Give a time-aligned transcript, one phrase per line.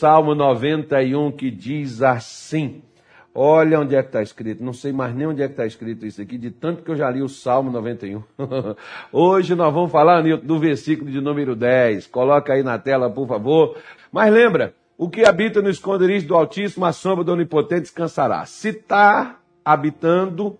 [0.00, 2.82] Salmo 91 que diz assim.
[3.34, 4.64] Olha onde é que está escrito.
[4.64, 6.96] Não sei mais nem onde é que está escrito isso aqui, de tanto que eu
[6.96, 8.22] já li o Salmo 91.
[9.12, 12.06] Hoje nós vamos falar do versículo de número 10.
[12.06, 13.76] Coloca aí na tela, por favor.
[14.10, 18.46] Mas lembra, o que habita no esconderijo do Altíssimo, a sombra do Onipotente descansará.
[18.46, 20.58] Se está habitando,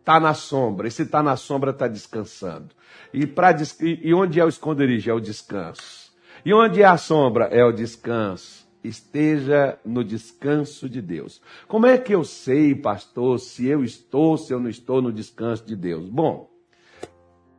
[0.00, 0.88] está na sombra.
[0.88, 2.70] E se está na sombra, está descansando.
[3.14, 5.08] E, pra, e onde é o esconderijo?
[5.08, 6.10] É o descanso.
[6.44, 7.44] E onde é a sombra?
[7.52, 11.40] É o descanso esteja no descanso de Deus.
[11.68, 15.64] Como é que eu sei, pastor, se eu estou, se eu não estou no descanso
[15.64, 16.08] de Deus?
[16.08, 16.50] Bom,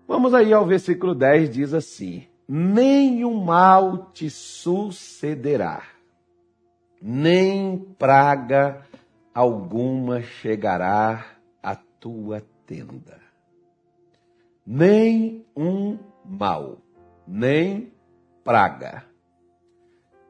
[0.08, 5.84] vamos aí ao versículo 10, diz assim: Nenhum mal te sucederá,
[7.02, 8.86] nem praga
[9.34, 11.26] alguma chegará
[11.62, 13.20] à tua tenda.
[14.66, 16.78] Nem um mal,
[17.28, 17.92] nem
[18.44, 19.11] praga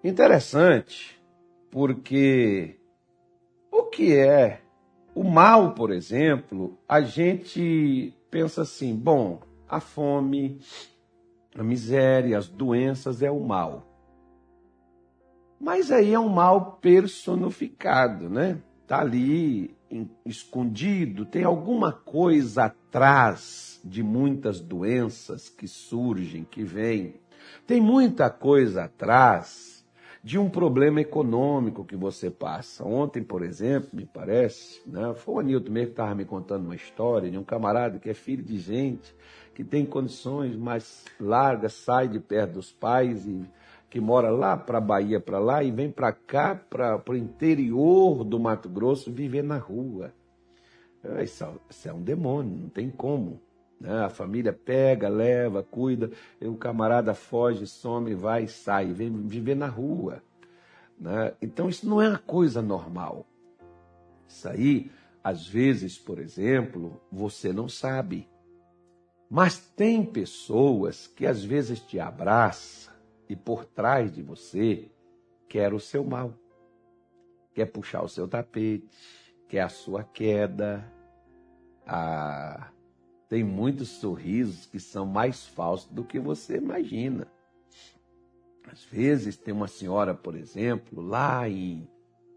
[0.04, 1.22] Interessante,
[1.70, 2.76] porque
[3.72, 4.62] o que é
[5.14, 10.60] o mal, por exemplo, a gente pensa assim: bom, a fome,
[11.56, 13.88] a miséria, as doenças é o mal.
[15.60, 18.60] Mas aí é um mal personificado, né?
[18.82, 19.78] Está ali
[20.26, 27.16] escondido, tem alguma coisa atrás de muitas doenças que surgem, que vêm.
[27.68, 29.81] Tem muita coisa atrás
[30.24, 32.84] de um problema econômico que você passa.
[32.86, 36.76] Ontem, por exemplo, me parece, né, foi o Anilton mesmo que estava me contando uma
[36.76, 39.16] história de um camarada que é filho de gente,
[39.56, 43.44] que tem condições mais largas, sai de perto dos pais e
[43.90, 48.24] que mora lá para a Bahia, para lá, e vem para cá, para o interior
[48.24, 50.14] do Mato Grosso, viver na rua.
[51.22, 53.42] Isso, isso é um demônio, não tem como.
[53.82, 54.06] Né?
[54.06, 60.22] A família pega, leva, cuida, o camarada foge, some, vai sai, vem viver na rua.
[61.00, 61.34] Né?
[61.42, 63.26] Então isso não é uma coisa normal.
[64.28, 64.92] Isso aí,
[65.24, 68.30] às vezes, por exemplo, você não sabe.
[69.28, 72.94] Mas tem pessoas que às vezes te abraçam
[73.28, 74.92] e por trás de você
[75.50, 76.36] quer o seu mal.
[77.56, 78.88] Quer puxar o seu tapete,
[79.50, 80.86] quer a sua queda,
[81.86, 82.70] a
[83.32, 87.26] tem muitos sorrisos que são mais falsos do que você imagina.
[88.70, 91.88] Às vezes tem uma senhora, por exemplo, lá em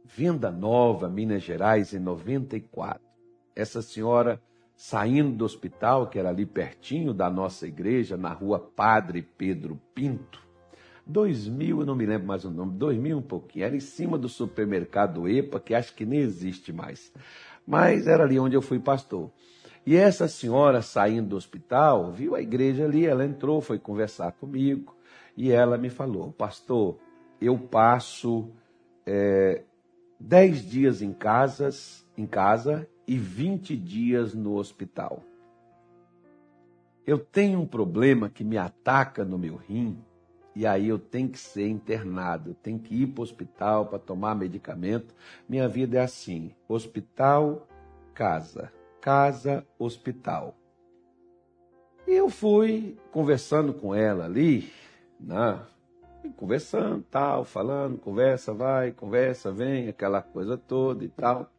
[0.05, 3.03] Venda Nova, Minas Gerais, em 94.
[3.57, 4.41] Essa senhora
[4.77, 10.41] saindo do hospital, que era ali pertinho da nossa igreja, na rua Padre Pedro Pinto,
[11.05, 14.29] 2000, eu não me lembro mais o nome, 2000 um pouquinho, era em cima do
[14.29, 17.13] supermercado EPA, que acho que nem existe mais.
[17.67, 19.33] Mas era ali onde eu fui pastor.
[19.87, 24.97] E essa senhora saindo do hospital, viu a igreja ali, ela entrou, foi conversar comigo
[25.37, 26.99] e ela me falou: Pastor,
[27.39, 28.49] eu passo
[29.05, 29.63] é,
[30.19, 35.23] dez dias em, casas, em casa e 20 dias no hospital.
[37.07, 39.99] Eu tenho um problema que me ataca no meu rim
[40.57, 43.99] e aí eu tenho que ser internado, eu tenho que ir para o hospital para
[43.99, 45.15] tomar medicamento.
[45.47, 47.69] Minha vida é assim: hospital,
[48.15, 48.73] casa
[49.05, 50.57] casa hospital.
[52.07, 54.73] E eu fui conversando com ela ali,
[55.21, 55.61] né?
[56.39, 61.53] conversando, tal, falando, conversa, vai, conversa, vem, aquela coisa toda e tal.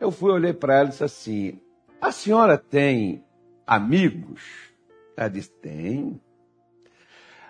[0.00, 1.60] Eu fui olhei para ela e disse assim:
[2.00, 3.22] A senhora tem
[3.66, 4.72] amigos?
[5.14, 6.18] Ela disse: Tem.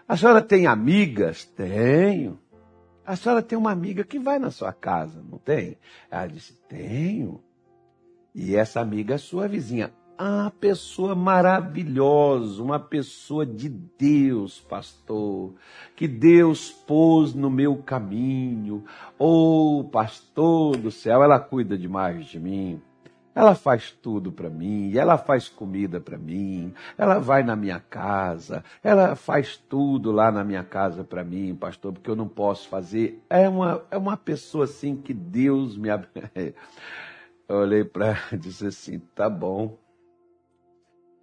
[0.09, 1.45] A senhora tem amigas?
[1.45, 2.41] Tenho.
[3.05, 5.79] A senhora tem uma amiga que vai na sua casa, não tem?
[6.11, 7.46] Ela disse: Tenho.
[8.39, 9.91] E essa amiga é sua vizinha.
[10.19, 15.55] Ah, pessoa maravilhosa, uma pessoa de Deus, pastor,
[15.95, 18.85] que Deus pôs no meu caminho.
[19.19, 22.81] Oh, pastor do céu, ela cuida demais de mim.
[23.35, 28.65] Ela faz tudo para mim, ela faz comida para mim, ela vai na minha casa,
[28.83, 33.23] ela faz tudo lá na minha casa para mim, pastor, porque eu não posso fazer.
[33.29, 35.91] É uma, é uma pessoa assim que Deus me
[37.49, 39.79] Eu olhei para ela e disse assim: tá bom.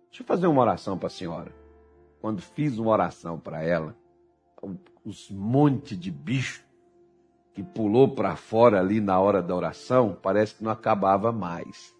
[0.09, 1.51] Deixa eu fazer uma oração para a senhora.
[2.21, 3.95] Quando fiz uma oração para ela,
[5.03, 6.63] os montes de bicho
[7.53, 11.93] que pulou para fora ali na hora da oração, parece que não acabava mais.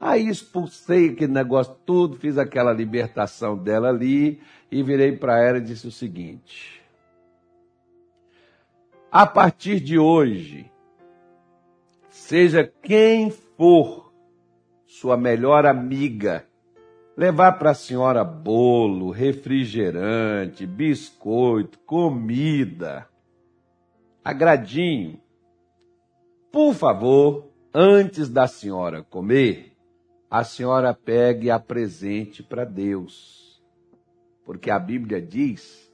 [0.00, 5.62] Aí expulsei aquele negócio tudo, fiz aquela libertação dela ali e virei para ela e
[5.62, 6.82] disse o seguinte:
[9.10, 10.70] A partir de hoje,
[12.24, 14.10] seja quem for
[14.86, 16.46] sua melhor amiga,
[17.14, 23.06] levar para a senhora bolo, refrigerante, biscoito, comida.
[24.24, 25.20] agradinho.
[26.50, 29.76] Por favor, antes da senhora comer,
[30.30, 33.62] a senhora pegue e apresente para Deus.
[34.46, 35.92] Porque a Bíblia diz,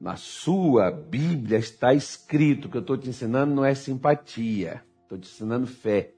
[0.00, 5.26] na sua Bíblia está escrito, que eu estou te ensinando não é simpatia, estou te
[5.26, 6.10] ensinando fé.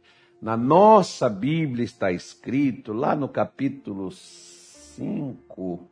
[0.42, 5.88] Na nossa Bíblia está escrito, lá no capítulo 5,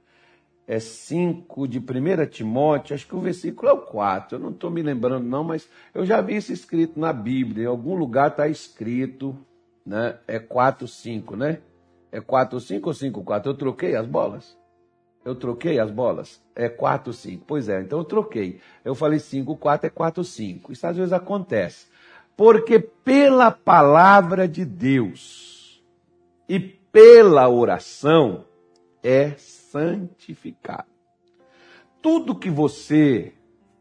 [0.66, 1.82] é 5 de 1
[2.28, 5.68] Timóteo, acho que o versículo é o 4, eu não estou me lembrando não, mas
[5.94, 9.38] eu já vi isso escrito na Bíblia, em algum lugar está escrito,
[9.86, 10.18] né?
[10.26, 11.60] É 4, 5, né?
[12.10, 13.50] É 4, 5 ou 5, 4?
[13.50, 14.58] Eu troquei as bolas?
[15.24, 16.42] Eu troquei as bolas?
[16.54, 17.44] É 4, 5.
[17.46, 18.60] Pois é, então eu troquei.
[18.82, 20.72] Eu falei 5, 4 é 4, 5.
[20.72, 21.86] Isso às vezes acontece.
[22.38, 25.82] Porque pela palavra de Deus
[26.48, 28.44] e pela oração
[29.02, 30.86] é santificado.
[32.00, 33.32] Tudo que você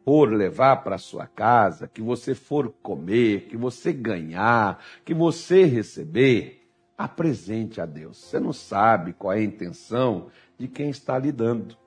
[0.04, 6.68] for levar para sua casa, que você for comer, que você ganhar, que você receber,
[6.98, 8.18] apresente a Deus.
[8.18, 11.78] Você não sabe qual é a intenção de quem está lhe dando.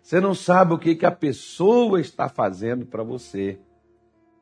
[0.00, 3.58] Você não sabe o que, que a pessoa está fazendo para você.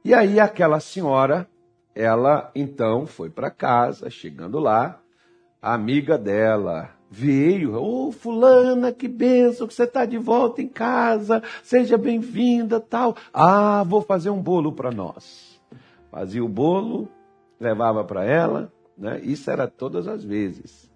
[0.05, 1.49] E aí aquela senhora,
[1.95, 5.01] ela então foi para casa, chegando lá,
[5.61, 10.69] a amiga dela veio, ô oh, fulana, que benção que você está de volta em
[10.69, 13.17] casa, seja bem-vinda, tal.
[13.33, 15.61] Ah, vou fazer um bolo para nós.
[16.11, 17.09] Fazia o bolo,
[17.59, 19.21] levava para ela, né?
[19.23, 20.91] Isso era todas as vezes.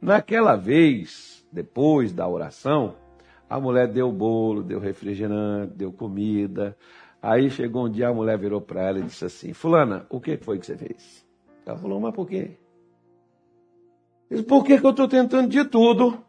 [0.00, 2.96] Naquela vez, depois da oração,
[3.48, 6.76] a mulher deu bolo, deu refrigerante, deu comida,
[7.26, 10.36] Aí chegou um dia, a mulher virou para ela e disse assim: Fulana, o que
[10.36, 11.26] foi que você fez?
[11.64, 12.58] Ela falou: Mas por quê?
[14.30, 16.22] Disse, por que, que eu estou tentando de tudo,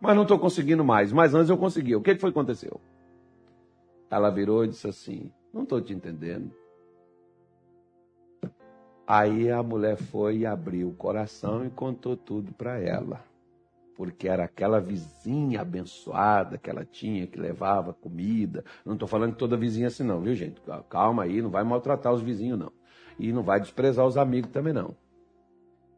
[0.00, 1.12] mas não estou conseguindo mais?
[1.12, 1.94] Mas antes eu consegui.
[1.94, 2.80] O que foi que aconteceu?
[4.10, 6.50] Ela virou e disse assim: Não estou te entendendo.
[9.06, 13.22] Aí a mulher foi e abriu o coração e contou tudo para ela
[13.98, 18.64] porque era aquela vizinha abençoada que ela tinha, que levava comida.
[18.86, 20.62] Não estou falando que toda vizinha assim, não, viu, gente?
[20.88, 22.72] Calma aí, não vai maltratar os vizinhos, não.
[23.18, 24.96] E não vai desprezar os amigos também, não.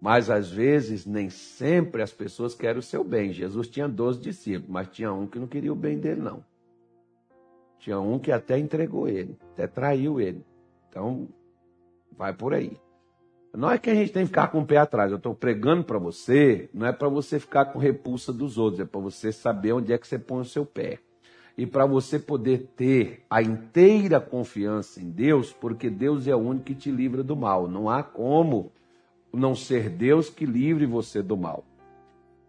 [0.00, 3.34] Mas às vezes, nem sempre as pessoas querem o seu bem.
[3.34, 6.42] Jesus tinha 12 discípulos, mas tinha um que não queria o bem dele, não.
[7.78, 10.42] Tinha um que até entregou ele, até traiu ele.
[10.88, 11.28] Então,
[12.16, 12.80] vai por aí.
[13.52, 15.10] Não é que a gente tem que ficar com o pé atrás.
[15.10, 18.84] Eu estou pregando para você, não é para você ficar com repulsa dos outros, é
[18.84, 20.98] para você saber onde é que você põe o seu pé.
[21.58, 26.66] E para você poder ter a inteira confiança em Deus, porque Deus é o único
[26.66, 27.68] que te livra do mal.
[27.68, 28.72] Não há como
[29.32, 31.64] não ser Deus que livre você do mal.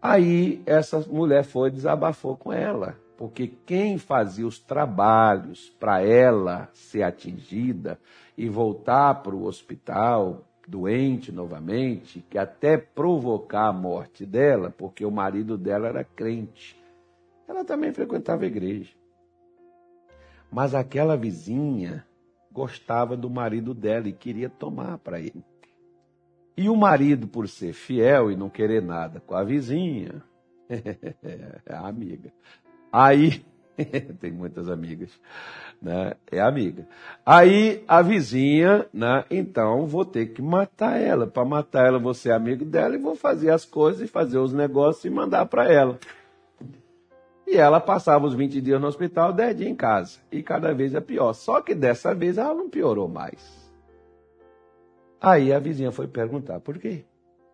[0.01, 6.69] Aí essa mulher foi e desabafou com ela, porque quem fazia os trabalhos para ela
[6.73, 7.99] ser atingida
[8.37, 15.11] e voltar para o hospital, doente novamente, que até provocar a morte dela, porque o
[15.11, 16.81] marido dela era crente.
[17.45, 18.93] Ela também frequentava a igreja.
[20.49, 22.05] Mas aquela vizinha
[22.49, 25.43] gostava do marido dela e queria tomar para ele.
[26.55, 30.23] E o marido, por ser fiel e não querer nada com a vizinha,
[30.69, 32.31] é a amiga.
[32.91, 33.43] Aí
[34.19, 35.09] tem muitas amigas,
[35.81, 36.13] né?
[36.31, 36.87] É amiga.
[37.25, 39.25] Aí a vizinha, né?
[39.29, 41.27] Então vou ter que matar ela.
[41.27, 44.53] Para matar ela, vou ser amigo dela e vou fazer as coisas e fazer os
[44.53, 45.99] negócios e mandar para ela.
[47.47, 50.19] E ela passava os 20 dias no hospital, 10 dias em casa.
[50.31, 51.33] E cada vez é pior.
[51.33, 53.69] Só que dessa vez ela não piorou mais.
[55.19, 57.03] Aí a vizinha foi perguntar por quê.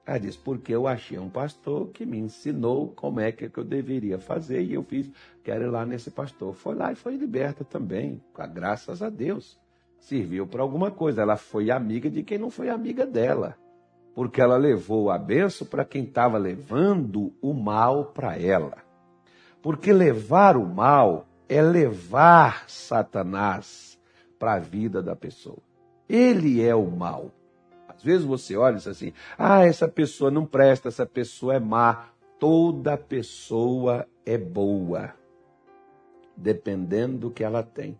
[0.08, 4.18] Ela disse, porque eu achei um pastor que me ensinou como é que eu deveria
[4.18, 5.12] fazer e eu fiz,
[5.44, 6.54] quero ir lá nesse pastor.
[6.54, 8.24] Foi lá e foi liberta também,
[8.54, 9.60] graças a Deus.
[10.00, 11.22] Serviu para alguma coisa.
[11.22, 13.58] Ela foi amiga de quem não foi amiga dela.
[14.16, 18.78] Porque ela levou a benção para quem estava levando o mal para ela.
[19.62, 24.00] Porque levar o mal é levar Satanás
[24.40, 25.60] para a vida da pessoa.
[26.08, 27.30] Ele é o mal.
[27.98, 31.60] Às vezes você olha e diz assim: ah, essa pessoa não presta, essa pessoa é
[31.60, 32.10] má.
[32.40, 35.16] Toda pessoa é boa,
[36.36, 38.00] dependendo do que ela tem,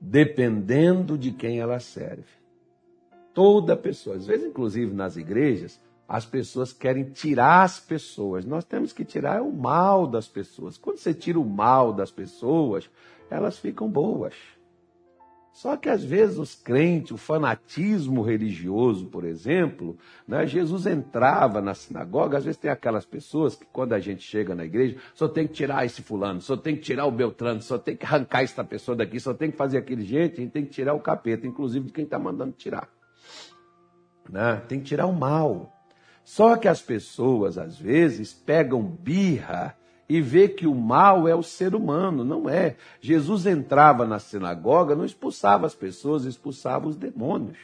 [0.00, 2.40] dependendo de quem ela serve.
[3.32, 8.44] Toda pessoa, às vezes, inclusive nas igrejas, as pessoas querem tirar as pessoas.
[8.44, 10.76] Nós temos que tirar o mal das pessoas.
[10.76, 12.90] Quando você tira o mal das pessoas,
[13.30, 14.34] elas ficam boas.
[15.60, 19.94] Só que às vezes os crentes, o fanatismo religioso, por exemplo,
[20.26, 24.54] né, Jesus entrava na sinagoga, às vezes tem aquelas pessoas que quando a gente chega
[24.54, 27.76] na igreja, só tem que tirar esse fulano, só tem que tirar o Beltrano, só
[27.76, 30.64] tem que arrancar essa pessoa daqui, só tem que fazer aquele jeito, a gente tem
[30.64, 32.88] que tirar o capeta, inclusive de quem está mandando tirar.
[34.30, 34.62] Né?
[34.66, 35.70] Tem que tirar o mal.
[36.24, 39.76] Só que as pessoas, às vezes, pegam birra
[40.10, 42.74] e vê que o mal é o ser humano, não é.
[43.00, 47.56] Jesus entrava na sinagoga, não expulsava as pessoas, expulsava os demônios.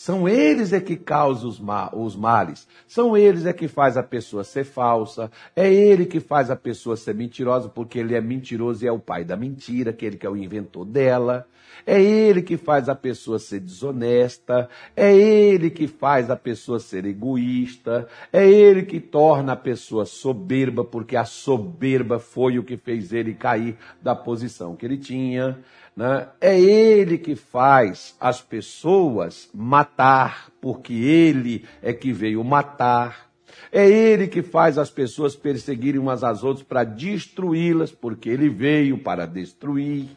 [0.00, 2.66] São eles é que causam os, ma os males.
[2.86, 5.30] São eles é que faz a pessoa ser falsa.
[5.54, 8.98] É ele que faz a pessoa ser mentirosa, porque ele é mentiroso e é o
[8.98, 11.46] pai da mentira, aquele que é o inventor dela.
[11.86, 14.70] É ele que faz a pessoa ser desonesta.
[14.96, 18.08] É ele que faz a pessoa ser egoísta.
[18.32, 23.34] É ele que torna a pessoa soberba, porque a soberba foi o que fez ele
[23.34, 25.58] cair da posição que ele tinha.
[26.00, 26.28] Né?
[26.40, 33.30] É ele que faz as pessoas matar, porque ele é que veio matar.
[33.70, 38.96] É ele que faz as pessoas perseguirem umas às outras para destruí-las, porque ele veio
[38.96, 40.08] para destruir.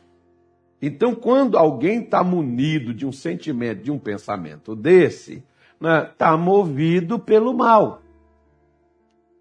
[0.82, 6.38] Então, quando alguém está munido de um sentimento, de um pensamento desse, está né, tá
[6.38, 8.02] movido pelo mal.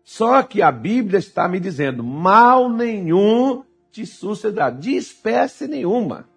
[0.02, 6.31] Só que a Bíblia está me dizendo: mal nenhum te sucederá, de espécie nenhuma,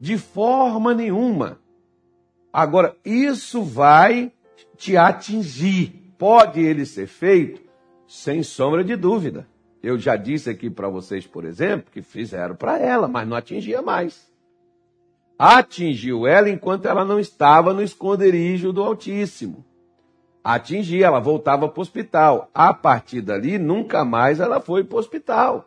[0.00, 1.60] de forma nenhuma.
[2.50, 4.32] Agora, isso vai
[4.76, 6.12] te atingir.
[6.18, 7.60] Pode ele ser feito?
[8.08, 9.46] Sem sombra de dúvida.
[9.82, 13.80] Eu já disse aqui para vocês, por exemplo, que fizeram para ela, mas não atingia
[13.82, 14.28] mais.
[15.38, 19.64] Atingiu ela enquanto ela não estava no esconderijo do Altíssimo.
[20.42, 22.50] Atingia, ela voltava para o hospital.
[22.52, 25.66] A partir dali, nunca mais ela foi para o hospital.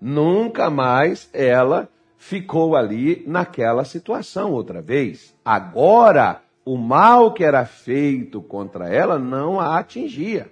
[0.00, 5.34] Nunca mais ela ficou ali naquela situação outra vez.
[5.42, 10.50] Agora, o mal que era feito contra ela não a atingia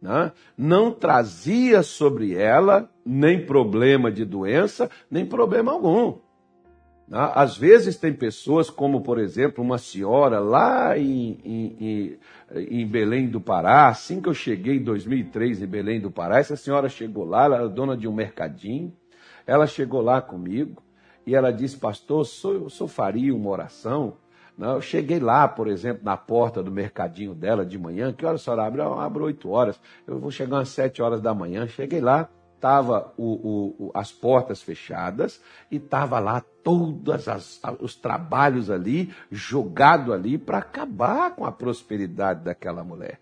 [0.00, 0.32] né?
[0.56, 6.18] não trazia sobre ela nem problema de doença, nem problema algum.
[7.06, 7.30] Né?
[7.34, 12.18] Às vezes tem pessoas, como por exemplo uma senhora lá em, em,
[12.54, 16.56] em, Belém do Pará, assim que eu cheguei em 2003 em Belém do Pará, essa
[16.56, 18.92] senhora chegou lá, ela era dona de um mercadinho,
[19.50, 20.82] ela chegou lá comigo
[21.26, 24.16] e ela disse, pastor, eu só faria uma oração
[24.60, 28.12] não, eu cheguei lá, por exemplo, na porta do mercadinho dela de manhã.
[28.12, 28.82] Que horas a senhora abre?
[28.82, 29.80] Eu abro 8 horas.
[30.06, 31.66] Eu vou chegar às 7 horas da manhã.
[31.66, 33.10] Cheguei lá, estava
[33.94, 35.40] as portas fechadas
[35.70, 37.24] e estava lá todos
[37.80, 43.18] os trabalhos ali, jogado ali para acabar com a prosperidade daquela mulher.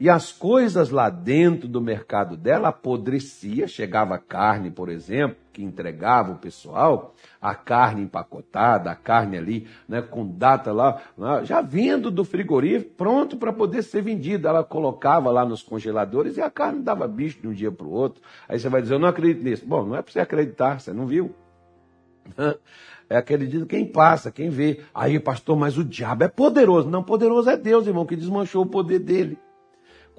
[0.00, 6.32] E as coisas lá dentro do mercado dela apodrecia, chegava carne, por exemplo, que entregava
[6.32, 12.10] o pessoal, a carne empacotada, a carne ali, né, com data lá, né, já vindo
[12.10, 14.48] do frigorífico, pronto para poder ser vendida.
[14.48, 17.92] Ela colocava lá nos congeladores e a carne dava bicho de um dia para o
[17.92, 18.22] outro.
[18.48, 19.66] Aí você vai dizer, eu não acredito nisso.
[19.66, 21.34] Bom, não é para você acreditar, você não viu.
[23.12, 24.82] É acredito quem passa, quem vê.
[24.94, 26.88] Aí, pastor, mas o diabo é poderoso.
[26.88, 29.36] Não, poderoso é Deus, irmão, que desmanchou o poder dele.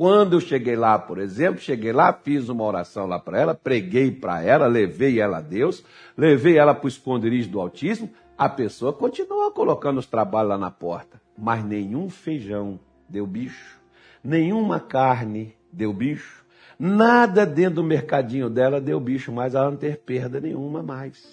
[0.01, 4.09] Quando eu cheguei lá, por exemplo, cheguei lá, fiz uma oração lá para ela, preguei
[4.09, 5.85] para ela, levei ela a Deus,
[6.17, 10.71] levei ela para o esconderijo do Altíssimo, a pessoa continua colocando os trabalhos lá na
[10.71, 13.79] porta, mas nenhum feijão deu bicho,
[14.23, 16.43] nenhuma carne deu bicho,
[16.79, 21.31] nada dentro do mercadinho dela deu bicho, mas ela não teve perda nenhuma mais.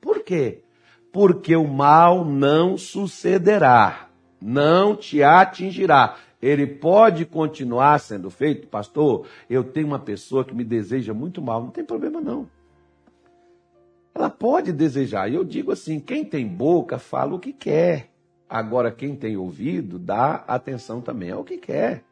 [0.00, 0.64] Por quê?
[1.12, 4.08] Porque o mal não sucederá,
[4.42, 9.26] não te atingirá ele pode continuar sendo feito, pastor.
[9.48, 12.46] Eu tenho uma pessoa que me deseja muito mal, não tem problema não.
[14.14, 15.30] Ela pode desejar.
[15.30, 18.10] E eu digo assim: quem tem boca fala o que quer.
[18.46, 22.04] Agora, quem tem ouvido, dá atenção também ao que quer.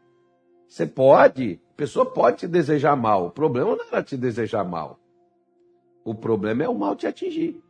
[0.67, 3.27] Você pode, a pessoa pode te desejar mal.
[3.27, 4.99] O problema não era te desejar mal.
[6.03, 7.63] O problema é o mal te atingir.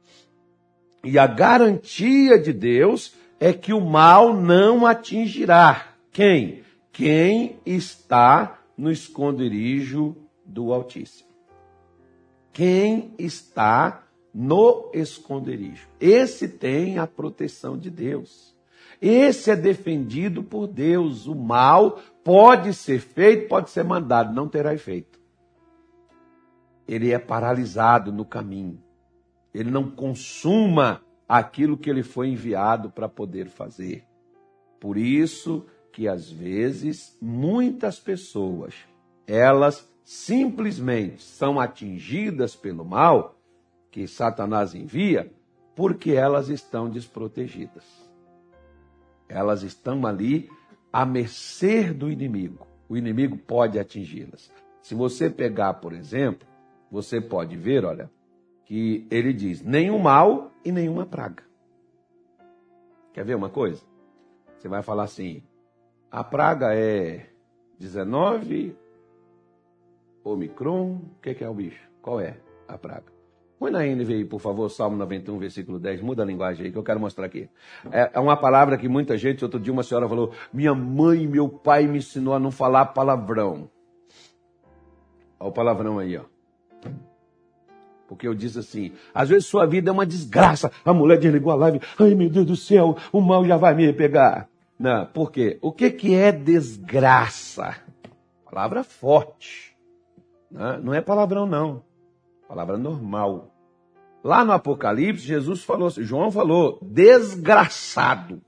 [1.02, 5.91] E a garantia de Deus é que o mal não atingirá.
[6.12, 6.62] Quem?
[6.92, 10.14] Quem está no esconderijo
[10.44, 11.30] do Altíssimo.
[12.52, 14.04] Quem está
[14.34, 15.88] no esconderijo.
[15.98, 18.54] Esse tem a proteção de Deus.
[19.00, 21.26] Esse é defendido por Deus.
[21.26, 25.18] O mal pode ser feito, pode ser mandado, não terá efeito.
[26.86, 28.82] Ele é paralisado no caminho.
[29.54, 34.04] Ele não consuma aquilo que ele foi enviado para poder fazer.
[34.78, 38.74] Por isso, que às vezes muitas pessoas,
[39.26, 43.36] elas simplesmente são atingidas pelo mal
[43.90, 45.30] que Satanás envia,
[45.74, 47.84] Porque elas estão desprotegidas.
[49.26, 50.50] Elas estão ali
[50.92, 52.66] à mercê do inimigo.
[52.90, 54.52] O inimigo pode atingi-las.
[54.82, 56.46] Se você pegar, por exemplo,
[56.90, 58.10] você pode ver, olha,
[58.66, 61.42] que ele diz: nenhum mal e nenhuma praga.
[63.14, 63.82] Quer ver uma coisa?
[64.58, 65.42] Você vai falar assim:
[66.12, 67.26] a praga é
[67.80, 68.76] 19,
[70.22, 71.80] Omicron, o que, que é o bicho?
[72.02, 72.36] Qual é
[72.68, 73.06] a praga?
[73.58, 76.02] Põe na NVI, por favor, Salmo 91, versículo 10.
[76.02, 77.48] Muda a linguagem aí que eu quero mostrar aqui.
[77.90, 81.26] É, é uma palavra que muita gente, outro dia uma senhora falou, minha mãe e
[81.26, 83.70] meu pai me ensinou a não falar palavrão.
[85.40, 86.24] Olha o palavrão aí, ó.
[88.06, 90.70] Porque eu disse assim, às vezes sua vida é uma desgraça.
[90.84, 93.90] A mulher desligou a live, ai meu Deus do céu, o mal já vai me
[93.94, 94.51] pegar.
[94.82, 95.60] Não, por quê?
[95.62, 97.76] O que, que é desgraça?
[98.44, 99.76] Palavra forte.
[100.50, 101.84] Não, não é palavrão, não.
[102.48, 103.54] Palavra normal.
[104.24, 108.42] Lá no Apocalipse, Jesus falou, João falou, desgraçado,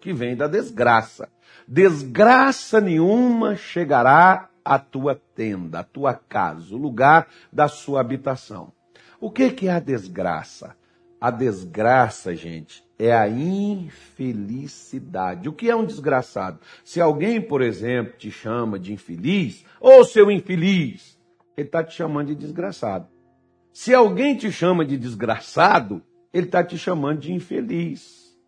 [0.00, 1.28] que vem da desgraça.
[1.68, 8.72] Desgraça nenhuma chegará à tua tenda, à tua casa, o lugar da sua habitação.
[9.20, 10.74] O que, que é a desgraça?
[11.20, 15.48] A desgraça, gente, é a infelicidade.
[15.48, 16.60] O que é um desgraçado?
[16.84, 21.18] Se alguém, por exemplo, te chama de infeliz, ou seu infeliz,
[21.56, 23.08] ele está te chamando de desgraçado.
[23.72, 26.00] Se alguém te chama de desgraçado,
[26.32, 28.38] ele está te chamando de infeliz.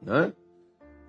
[0.00, 0.32] Né?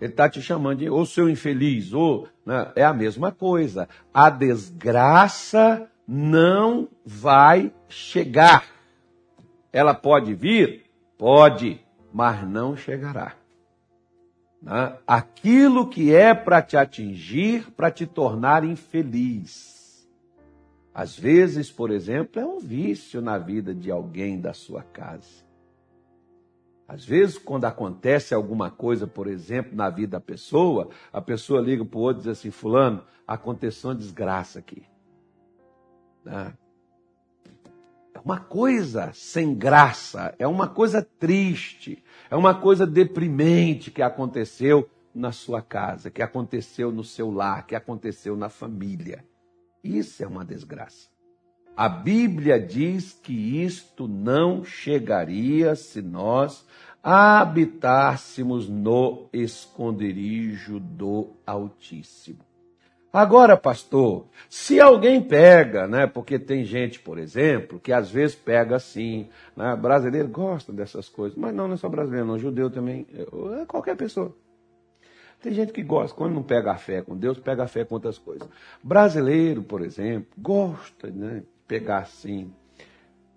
[0.01, 2.69] Ele está te chamando de ou seu infeliz, ou né?
[2.75, 3.87] é a mesma coisa.
[4.13, 8.65] A desgraça não vai chegar.
[9.71, 10.83] Ela pode vir?
[11.17, 11.79] Pode,
[12.13, 13.35] mas não chegará.
[14.61, 14.97] Né?
[15.07, 19.79] Aquilo que é para te atingir, para te tornar infeliz
[20.99, 25.47] às vezes, por exemplo, é um vício na vida de alguém da sua casa.
[26.85, 31.85] Às vezes, quando acontece alguma coisa, por exemplo, na vida da pessoa, a pessoa liga
[31.85, 34.83] para o outro e diz assim: Fulano, aconteceu uma desgraça aqui.
[36.25, 36.53] Né?
[38.19, 44.89] É uma coisa sem graça, é uma coisa triste, é uma coisa deprimente que aconteceu
[45.15, 49.23] na sua casa, que aconteceu no seu lar, que aconteceu na família.
[49.81, 51.07] Isso é uma desgraça.
[51.77, 56.65] A Bíblia diz que isto não chegaria se nós
[57.01, 62.48] habitássemos no esconderijo do Altíssimo.
[63.11, 66.05] Agora, pastor, se alguém pega, né?
[66.05, 69.75] Porque tem gente, por exemplo, que às vezes pega assim, né?
[69.75, 73.07] Brasileiro gosta dessas coisas, mas não, não é só brasileiro, não, judeu também,
[73.61, 74.35] é qualquer pessoa.
[75.41, 77.95] Tem gente que gosta, quando não pega a fé com Deus, pega a fé com
[77.95, 78.47] outras coisas.
[78.83, 82.53] Brasileiro, por exemplo, gosta né, de pegar assim,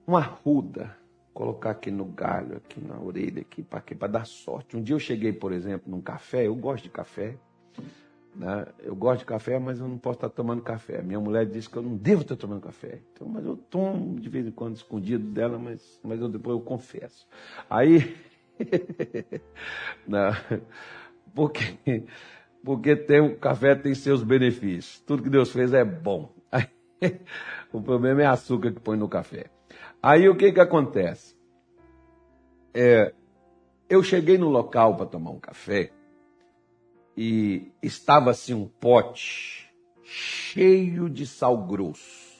[0.07, 0.95] uma ruda,
[1.33, 4.77] colocar aqui no galho, aqui na orelha, aqui para dar sorte.
[4.77, 7.37] Um dia eu cheguei, por exemplo, num café, eu gosto de café.
[8.35, 8.67] Né?
[8.79, 11.03] Eu gosto de café, mas eu não posso estar tomando café.
[11.03, 13.01] Minha mulher disse que eu não devo estar tomando café.
[13.13, 16.65] Então, mas eu tomo de vez em quando escondido dela, mas, mas eu depois eu
[16.65, 17.27] confesso.
[17.69, 18.17] Aí.
[20.07, 20.31] não.
[21.35, 22.05] Porque,
[22.65, 25.01] porque tem, o café tem seus benefícios.
[25.01, 26.33] Tudo que Deus fez é bom.
[27.73, 29.47] O problema é açúcar que põe no café.
[30.01, 31.35] Aí o que, que acontece?
[32.73, 33.13] É,
[33.89, 35.91] eu cheguei no local para tomar um café
[37.17, 39.71] e estava assim um pote
[40.03, 42.33] cheio de sal grosso.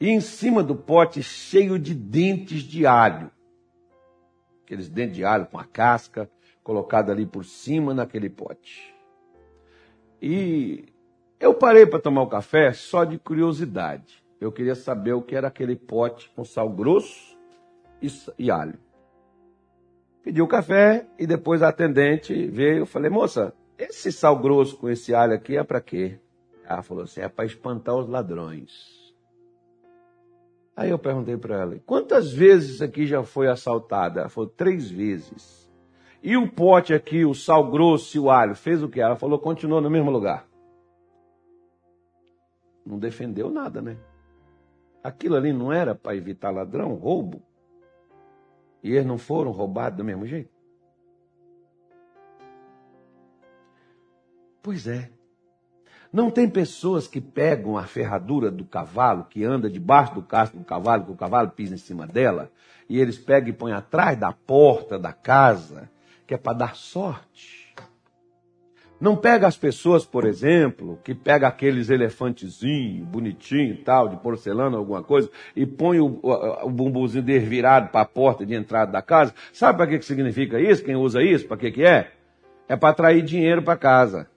[0.00, 3.30] E em cima do pote cheio de dentes de alho.
[4.64, 6.30] Aqueles dentes de alho com a casca
[6.62, 8.94] colocado ali por cima naquele pote.
[10.20, 10.86] E
[11.38, 14.22] eu parei para tomar o café só de curiosidade.
[14.40, 17.38] Eu queria saber o que era aquele pote com sal grosso
[18.00, 18.08] e,
[18.38, 18.78] e alho.
[20.22, 22.78] Pedi o café e depois a atendente veio.
[22.78, 26.18] Eu falei, moça, esse sal grosso com esse alho aqui é para quê?
[26.64, 29.02] Ela falou assim: é para espantar os ladrões.
[30.76, 34.20] Aí eu perguntei para ela: quantas vezes aqui já foi assaltada?
[34.20, 35.62] Ela falou: três vezes.
[36.22, 39.00] E o pote aqui, o sal grosso e o alho, fez o que?
[39.00, 40.46] Ela falou, continuou no mesmo lugar.
[42.86, 43.96] Não defendeu nada, né?
[45.02, 47.42] Aquilo ali não era para evitar ladrão, roubo.
[48.84, 50.61] E eles não foram roubados do mesmo jeito?
[54.62, 55.10] Pois é.
[56.12, 60.64] Não tem pessoas que pegam a ferradura do cavalo, que anda debaixo do casco do
[60.64, 62.50] cavalo, que o cavalo pisa em cima dela,
[62.88, 65.90] e eles pegam e põem atrás da porta da casa,
[66.26, 67.62] que é para dar sorte.
[69.00, 75.02] Não pega as pessoas, por exemplo, que pega aqueles elefantezinhos, bonitinho tal, de porcelana, alguma
[75.02, 79.02] coisa, e põe o, o, o bumbuzinho dele virado para a porta de entrada da
[79.02, 79.34] casa.
[79.52, 80.84] Sabe para que, que significa isso?
[80.84, 81.48] Quem usa isso?
[81.48, 82.12] Para que, que é?
[82.68, 84.30] É para atrair dinheiro para casa.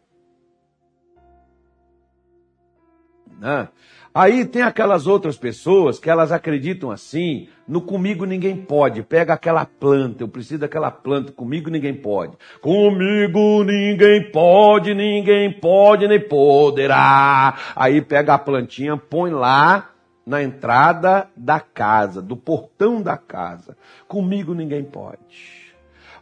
[3.39, 3.67] Né?
[4.13, 9.03] Aí tem aquelas outras pessoas que elas acreditam assim, no comigo ninguém pode.
[9.03, 12.37] Pega aquela planta, eu preciso daquela planta, comigo ninguém pode.
[12.61, 17.57] Comigo ninguém pode, ninguém pode nem poderá.
[17.75, 19.89] Aí pega a plantinha, põe lá
[20.25, 23.75] na entrada da casa, do portão da casa.
[24.07, 25.64] Comigo ninguém pode.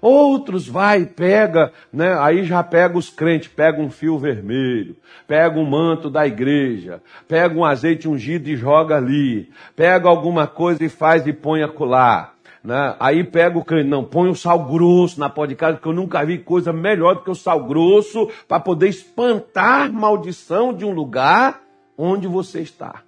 [0.03, 2.19] Outros vai, pega, né?
[2.19, 7.57] Aí já pega os crentes, pega um fio vermelho, pega um manto da igreja, pega
[7.57, 12.33] um azeite ungido e joga ali, pega alguma coisa e faz e põe acolá.
[12.61, 12.97] Né?
[12.99, 15.93] Aí pega o crente, não, põe o sal grosso na pó de casa, porque eu
[15.93, 20.91] nunca vi coisa melhor do que o sal grosso para poder espantar maldição de um
[20.91, 21.63] lugar
[21.97, 23.03] onde você está.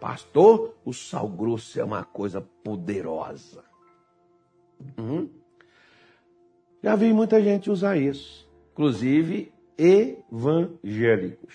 [0.00, 3.64] Pastor, o sal grosso é uma coisa poderosa.
[4.96, 5.28] Uhum.
[6.86, 11.52] Já vi muita gente usar isso, inclusive evangélicos.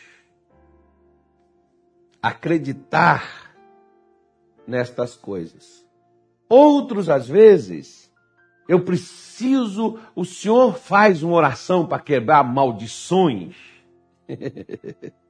[2.22, 3.56] Acreditar
[4.68, 5.88] nestas coisas.
[6.50, 8.12] Outros, às vezes,
[8.68, 13.56] eu preciso, o Senhor faz uma oração para quebrar maldições.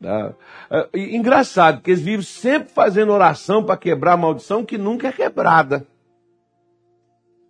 [0.00, 5.84] É, engraçado, que eles vivem sempre fazendo oração para quebrar maldição que nunca é quebrada.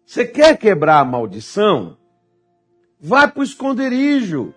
[0.08, 1.98] Você quer quebrar a maldição?
[2.98, 4.54] Vá para o esconderijo.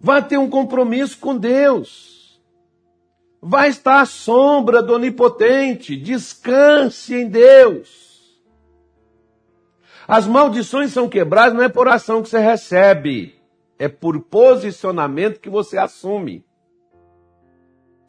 [0.00, 2.42] Vá ter um compromisso com Deus.
[3.40, 5.96] Vá estar à sombra do Onipotente.
[5.96, 8.42] Descanse em Deus.
[10.08, 13.40] As maldições são quebradas não é por ação que você recebe,
[13.78, 16.44] é por posicionamento que você assume.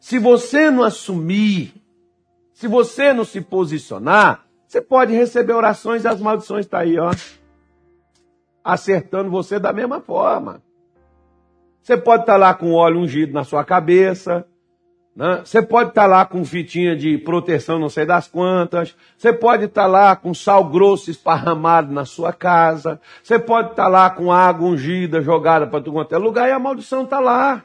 [0.00, 1.72] Se você não assumir,
[2.52, 6.98] se você não se posicionar, você pode receber orações e as maldições estão tá aí,
[6.98, 7.10] ó.
[8.64, 10.62] Acertando você da mesma forma.
[11.82, 14.46] Você pode estar tá lá com óleo ungido na sua cabeça.
[15.14, 15.42] Né?
[15.44, 18.96] Você pode estar tá lá com fitinha de proteção, não sei das quantas.
[19.14, 22.98] Você pode estar lá com sal grosso esparramado na sua casa.
[23.22, 26.58] Você pode estar lá com água ungida jogada para tudo quanto é lugar e a
[26.58, 27.62] maldição está lá.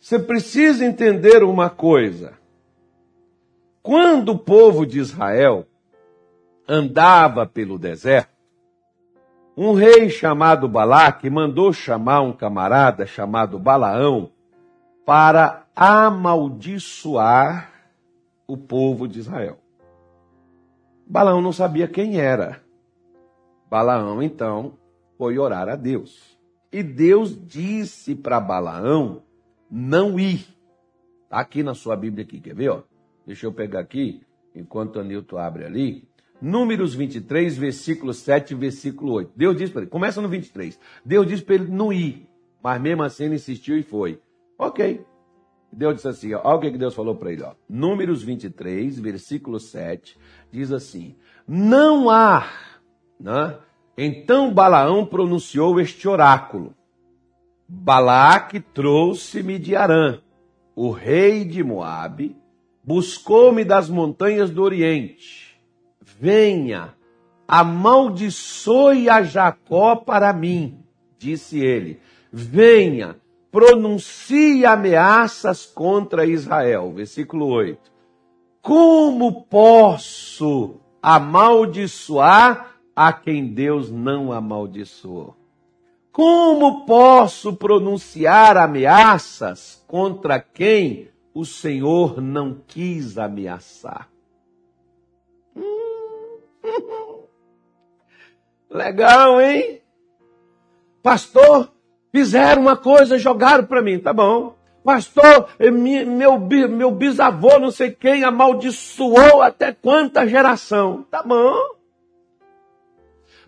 [0.00, 2.38] Você precisa entender uma coisa.
[3.82, 5.66] Quando o povo de Israel
[6.68, 8.36] andava pelo deserto,
[9.56, 14.30] um rei chamado Balaque mandou chamar um camarada chamado Balaão
[15.04, 17.72] para amaldiçoar
[18.46, 19.58] o povo de Israel.
[21.06, 22.62] Balaão não sabia quem era.
[23.70, 24.74] Balaão, então,
[25.16, 26.38] foi orar a Deus.
[26.70, 29.22] E Deus disse para Balaão
[29.70, 30.46] não ir.
[31.24, 32.68] Está aqui na sua Bíblia aqui, quer ver?
[32.68, 32.82] Ó?
[33.28, 34.22] Deixa eu pegar aqui,
[34.56, 36.08] enquanto o Anilton abre ali.
[36.40, 39.32] Números 23, versículo 7 versículo 8.
[39.36, 40.80] Deus disse para ele, começa no 23.
[41.04, 42.26] Deus disse para ele não ir,
[42.62, 44.18] mas mesmo assim ele insistiu e foi.
[44.58, 45.04] Ok.
[45.70, 47.42] Deus disse assim, olha o que Deus falou para ele.
[47.42, 47.52] Ó.
[47.68, 50.18] Números 23, versículo 7,
[50.50, 51.14] diz assim,
[51.46, 52.48] não há,
[53.20, 53.58] né?
[53.94, 56.74] Então Balaão pronunciou este oráculo.
[57.68, 60.18] Balaque trouxe-me de Arã,
[60.74, 62.34] o rei de Moabe,
[62.88, 65.60] buscou-me das montanhas do Oriente.
[66.00, 66.94] Venha,
[67.46, 70.78] amaldiçoe a Jacó para mim,
[71.18, 72.00] disse ele.
[72.32, 73.16] Venha,
[73.52, 76.90] pronuncie ameaças contra Israel.
[76.94, 77.78] Versículo 8.
[78.62, 85.36] Como posso amaldiçoar a quem Deus não amaldiçoou?
[86.10, 94.08] Como posso pronunciar ameaças contra quem o Senhor não quis ameaçar.
[98.68, 99.80] Legal, hein?
[101.00, 101.70] Pastor,
[102.10, 104.56] fizeram uma coisa, jogaram para mim, tá bom.
[104.82, 111.06] Pastor, meu, meu bisavô, não sei quem, amaldiçoou até quanta geração.
[111.08, 111.54] Tá bom.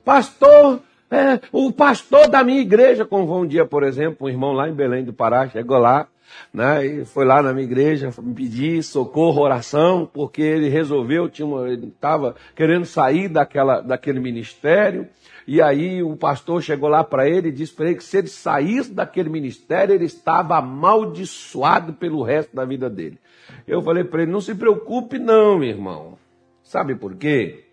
[0.05, 4.68] Pastor, é, o pastor da minha igreja, como um dia, por exemplo, um irmão lá
[4.68, 6.07] em Belém do Pará, chegou lá,
[6.53, 6.85] né?
[6.85, 11.69] E foi lá na minha igreja me pedir socorro, oração, porque ele resolveu, tinha uma,
[11.69, 15.09] ele estava querendo sair daquela, daquele ministério.
[15.47, 18.29] E aí o pastor chegou lá para ele e disse para ele que se ele
[18.29, 23.19] saísse daquele ministério, ele estava amaldiçoado pelo resto da vida dele.
[23.66, 26.19] Eu falei para ele, não se preocupe não, meu irmão.
[26.62, 27.64] Sabe por quê?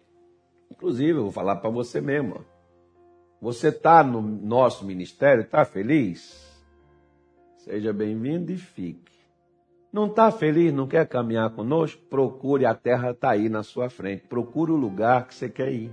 [0.72, 2.44] Inclusive, eu vou falar para você mesmo.
[3.40, 6.47] Você está no nosso ministério, está feliz?
[7.68, 9.12] Seja bem-vindo e fique.
[9.92, 12.02] Não está feliz, não quer caminhar conosco?
[12.10, 14.26] Procure, a terra está aí na sua frente.
[14.26, 15.92] Procure o lugar que você quer ir.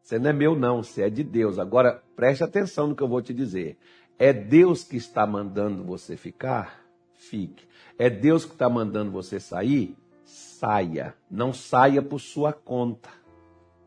[0.00, 1.58] Você não é meu, não, você é de Deus.
[1.58, 3.76] Agora, preste atenção no que eu vou te dizer.
[4.16, 6.86] É Deus que está mandando você ficar?
[7.14, 7.66] Fique.
[7.98, 9.96] É Deus que está mandando você sair?
[10.24, 11.12] Saia.
[11.28, 13.10] Não saia por sua conta.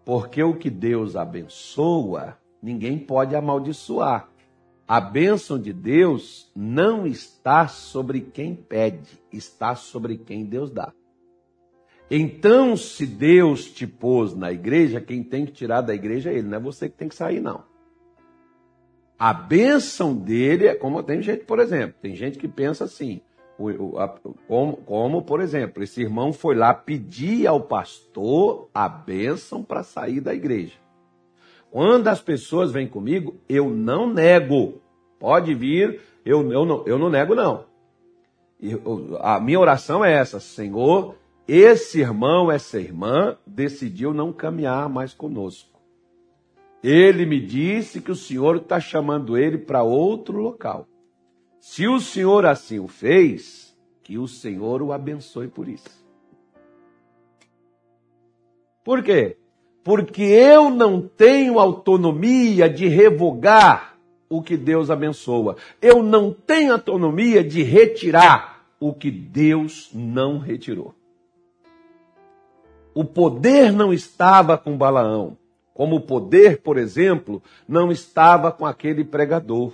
[0.03, 4.28] Porque o que Deus abençoa, ninguém pode amaldiçoar.
[4.89, 10.91] A bênção de Deus não está sobre quem pede, está sobre quem Deus dá.
[12.09, 16.47] Então, se Deus te pôs na igreja, quem tem que tirar da igreja é ele,
[16.47, 17.63] não é você que tem que sair, não.
[19.19, 23.21] A bênção dele é como tem gente, por exemplo, tem gente que pensa assim,
[24.47, 30.19] como, como, por exemplo, esse irmão foi lá pedir ao pastor a bênção para sair
[30.19, 30.79] da igreja.
[31.71, 34.81] Quando as pessoas vêm comigo, eu não nego.
[35.19, 37.65] Pode vir, eu, eu, não, eu não nego, não.
[39.19, 41.15] a minha oração é essa: Senhor,
[41.47, 45.79] esse irmão, essa irmã decidiu não caminhar mais conosco.
[46.83, 50.87] Ele me disse que o Senhor está chamando ele para outro local.
[51.59, 55.89] Se o Senhor assim o fez, que o Senhor o abençoe por isso.
[58.83, 59.38] Por quê?
[59.83, 63.95] Porque eu não tenho autonomia de revogar
[64.29, 65.55] o que Deus abençoa.
[65.81, 70.93] Eu não tenho autonomia de retirar o que Deus não retirou.
[72.93, 75.37] O poder não estava com Balaão,
[75.73, 79.73] como o poder, por exemplo, não estava com aquele pregador.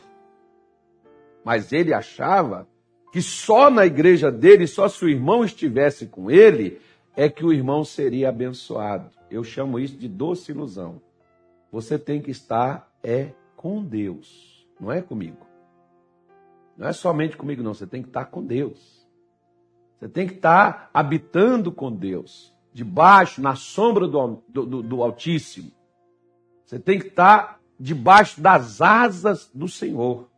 [1.44, 2.68] Mas ele achava
[3.12, 6.80] que só na igreja dele, só se o irmão estivesse com ele,
[7.16, 9.10] é que o irmão seria abençoado.
[9.30, 11.02] Eu chamo isso de doce ilusão.
[11.72, 15.46] Você tem que estar é com Deus, não é comigo.
[16.78, 17.74] Não é somente comigo, não.
[17.74, 19.06] Você tem que estar com Deus.
[19.98, 25.72] Você tem que estar habitando com Deus, debaixo, na sombra do, do, do Altíssimo.
[26.66, 30.30] Você tem que estar debaixo das asas do Senhor.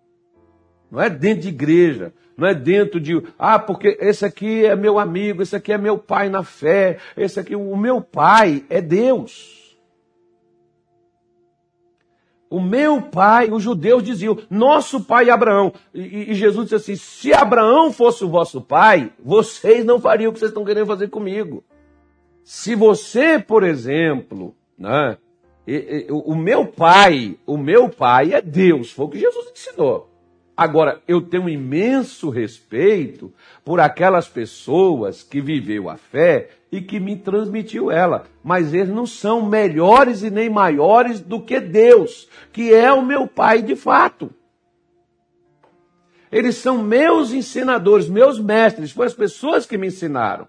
[0.90, 5.00] Não é dentro de igreja, não é dentro de, ah, porque esse aqui é meu
[5.00, 9.58] amigo, esse aqui é meu pai na fé, esse aqui, o meu pai é Deus.
[12.50, 15.74] O meu pai, os judeus diziam, nosso pai é Abraão.
[15.94, 20.34] E, e, Jesus disse assim: se Abraão fosse o vosso pai, vocês não fariam o
[20.34, 21.64] que vocês estão querendo fazer comigo.
[22.44, 25.18] Se você, por exemplo, né,
[26.10, 30.10] o meu pai, o meu pai é Deus, foi o que Jesus ensinou.
[30.58, 33.32] Agora, eu tenho um imenso respeito
[33.64, 39.06] por aquelas pessoas que viveu a fé e que me transmitiu ela, mas eles não
[39.06, 44.32] são melhores e nem maiores do que Deus, que é o meu pai de fato.
[46.32, 50.48] Eles são meus ensinadores, meus mestres, foram as pessoas que me ensinaram.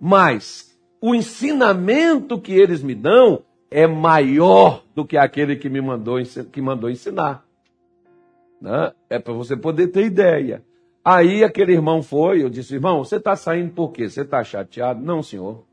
[0.00, 6.18] Mas o ensinamento que eles me dão é maior do que aquele que me mandou,
[6.50, 7.47] que mandou ensinar.
[8.60, 8.92] Né?
[9.08, 10.64] É para você poder ter ideia.
[11.04, 14.08] Aí aquele irmão foi, eu disse, irmão, você está saindo por quê?
[14.08, 15.00] Você está chateado?
[15.00, 15.64] Não, senhor.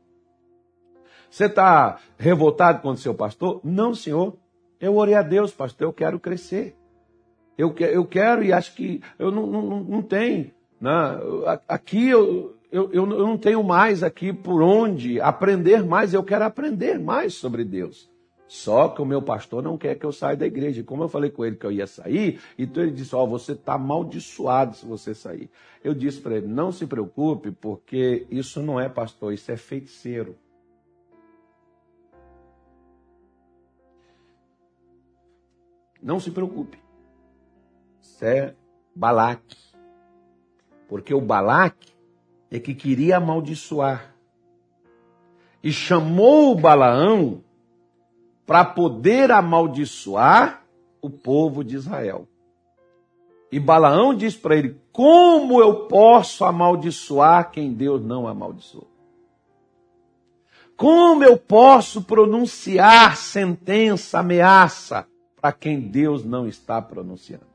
[1.28, 3.60] Você está revoltado contra o seu pastor?
[3.62, 4.36] Não, senhor.
[4.80, 6.76] Eu orei a Deus, pastor, eu quero crescer.
[7.58, 10.50] Eu, eu quero e acho que eu não, não, não tenho.
[10.80, 10.90] Né?
[11.66, 16.98] Aqui eu, eu, eu não tenho mais aqui por onde aprender mais, eu quero aprender
[16.98, 18.10] mais sobre Deus.
[18.48, 20.82] Só que o meu pastor não quer que eu saia da igreja.
[20.84, 23.52] Como eu falei com ele que eu ia sair, então ele disse: Ó, oh, você
[23.52, 25.50] está amaldiçoado se você sair.
[25.82, 30.36] Eu disse para ele: Não se preocupe, porque isso não é pastor, isso é feiticeiro.
[36.00, 36.78] Não se preocupe.
[38.00, 38.54] Isso é
[38.94, 39.56] Balaque.
[40.88, 41.92] Porque o Balaque
[42.48, 44.14] é que queria amaldiçoar.
[45.64, 47.42] E chamou o Balaão
[48.46, 50.62] para poder amaldiçoar
[51.02, 52.28] o povo de Israel.
[53.50, 58.88] E Balaão diz para ele: Como eu posso amaldiçoar quem Deus não amaldiçoou?
[60.76, 65.06] Como eu posso pronunciar sentença, ameaça
[65.40, 67.46] para quem Deus não está pronunciando?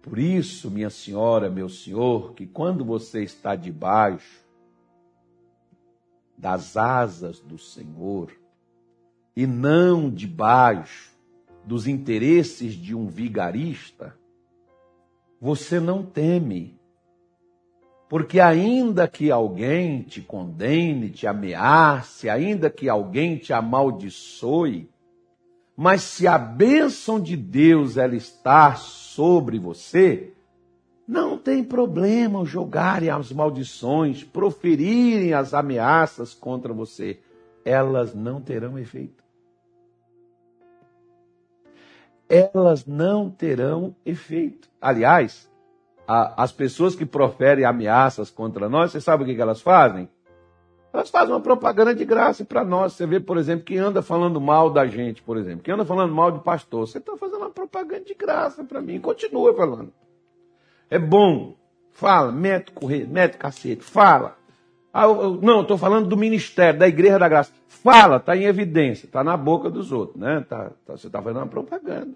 [0.00, 4.45] Por isso, minha senhora, meu senhor, que quando você está debaixo
[6.36, 8.30] das asas do Senhor
[9.34, 11.10] e não debaixo
[11.64, 14.16] dos interesses de um vigarista,
[15.40, 16.78] você não teme.
[18.08, 24.88] Porque ainda que alguém te condene, te ameace, ainda que alguém te amaldiçoe,
[25.76, 30.32] mas se a bênção de Deus ela está sobre você,
[31.06, 37.20] não tem problema jogarem as maldições, proferirem as ameaças contra você.
[37.64, 39.24] Elas não terão efeito.
[42.28, 44.68] Elas não terão efeito.
[44.80, 45.48] Aliás,
[46.08, 50.08] a, as pessoas que proferem ameaças contra nós, você sabe o que, que elas fazem?
[50.92, 52.94] Elas fazem uma propaganda de graça para nós.
[52.94, 56.12] Você vê, por exemplo, quem anda falando mal da gente, por exemplo, quem anda falando
[56.12, 59.00] mal de pastor, você está fazendo uma propaganda de graça para mim.
[59.00, 59.92] Continua falando.
[60.90, 61.56] É bom.
[61.92, 64.36] Fala, mete correr, mete cacete, fala.
[64.92, 67.52] Ah, eu, não, estou falando do ministério, da Igreja da Graça.
[67.68, 70.44] Fala, está em evidência, está na boca dos outros, né?
[70.48, 72.12] Tá, tá, você está fazendo uma propaganda.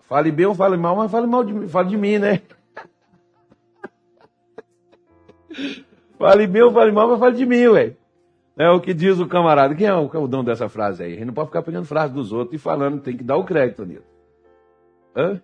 [0.00, 2.42] Fale bem ou fale mal, mas fale mal de fale de mim, né?
[6.18, 7.96] fale bem ou fale mal, mas fale de mim, ué.
[8.56, 9.74] É o que diz o camarada.
[9.74, 11.14] Quem é o, o dono dessa frase aí?
[11.14, 13.44] A gente não pode ficar pegando frase dos outros e falando, tem que dar o
[13.44, 14.04] crédito nisso.
[15.16, 15.40] Hã?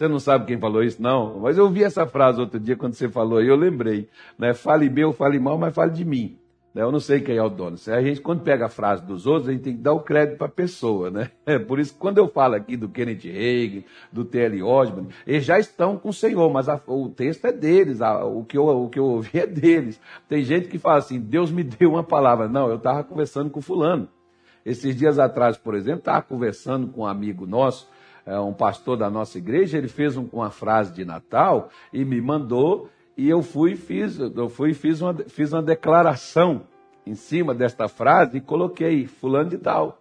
[0.00, 1.40] Você não sabe quem falou isso, não?
[1.40, 4.08] Mas eu ouvi essa frase outro dia quando você falou e eu lembrei.
[4.38, 4.54] Né?
[4.54, 6.38] Fale bem ou fale mal, mas fale de mim.
[6.74, 6.80] Né?
[6.80, 7.76] Eu não sei quem é o dono.
[7.86, 10.38] A gente, quando pega a frase dos outros, a gente tem que dar o crédito
[10.38, 11.10] para a pessoa.
[11.10, 11.30] Né?
[11.44, 14.62] É por isso que quando eu falo aqui do Kenneth Hagin, do T.L.
[14.62, 18.42] Osborne, eles já estão com o Senhor, mas a, o texto é deles, a, o,
[18.42, 20.00] que eu, o que eu ouvi é deles.
[20.26, 22.48] Tem gente que fala assim, Deus me deu uma palavra.
[22.48, 24.08] Não, eu estava conversando com fulano.
[24.64, 27.86] Esses dias atrás, por exemplo, estava conversando com um amigo nosso,
[28.38, 32.88] um pastor da nossa igreja, ele fez um, uma frase de Natal e me mandou
[33.16, 36.62] e eu fui fiz eu fui fiz uma fiz uma declaração
[37.06, 40.00] em cima desta frase e coloquei fulano de tal,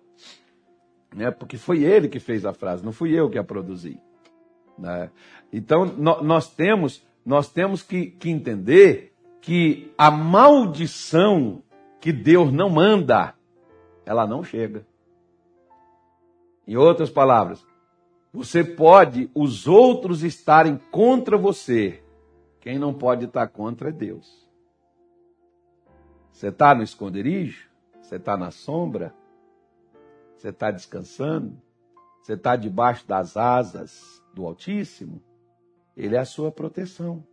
[1.16, 1.32] né?
[1.32, 4.00] Porque foi ele que fez a frase, não fui eu que a produzi.
[4.78, 5.10] Né?
[5.52, 11.62] Então nós temos nós temos que, que entender que a maldição
[12.00, 13.34] que Deus não manda,
[14.06, 14.86] ela não chega.
[16.68, 17.66] Em outras palavras,
[18.32, 22.04] você pode os outros estarem contra você.
[22.60, 24.48] Quem não pode estar contra é Deus.
[26.32, 27.70] Você está no esconderijo?
[28.02, 29.14] Você está na sombra?
[30.38, 31.60] Você está descansando?
[32.22, 35.22] Você está debaixo das asas do Altíssimo?
[35.98, 37.24] Ele é a sua proteção.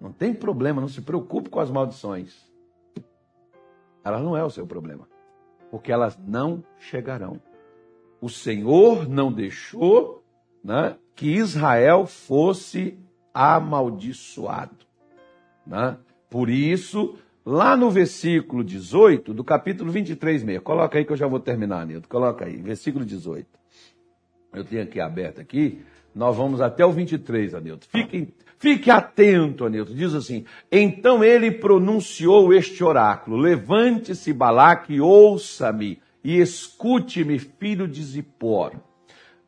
[0.00, 2.50] Não tem problema, não se preocupe com as maldições.
[4.04, 5.08] Elas não é o seu problema,
[5.70, 7.40] porque elas não chegarão
[8.24, 10.24] o Senhor não deixou
[10.64, 12.98] né, que Israel fosse
[13.34, 14.86] amaldiçoado.
[15.66, 15.98] Né?
[16.30, 21.26] Por isso, lá no versículo 18 do capítulo 23 meio, coloca aí que eu já
[21.26, 23.46] vou terminar, Nilton, coloca aí, versículo 18.
[24.54, 25.82] Eu tenho aqui aberto aqui,
[26.14, 27.86] nós vamos até o 23, Anilton.
[27.90, 29.92] Fique, fique atento, Anilton.
[29.92, 38.72] Diz assim: Então ele pronunciou este oráculo: Levante-se, Balaque, ouça-me e escute-me, filho de Zippor.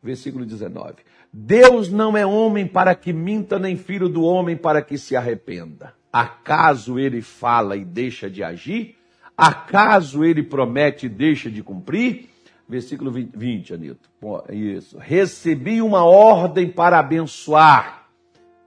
[0.03, 0.97] Versículo 19.
[1.33, 5.95] Deus não é homem para que minta, nem filho do homem para que se arrependa.
[6.13, 8.97] Acaso ele fala e deixa de agir?
[9.37, 12.29] Acaso ele promete e deixa de cumprir?
[12.69, 14.11] Versículo 20, 20 Anito.
[14.51, 14.99] Isso.
[14.99, 18.09] Recebi uma ordem para abençoar.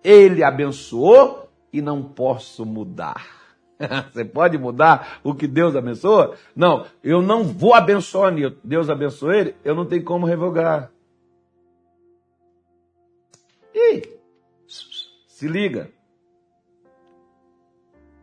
[0.04, 3.39] Ele abençoou e não posso mudar.
[4.12, 6.36] Você pode mudar o que Deus abençoa?
[6.56, 8.34] Não, eu não vou abençoar.
[8.64, 10.92] Deus abençoou ele, eu não tenho como revogar.
[13.74, 14.20] E
[15.28, 15.90] se liga.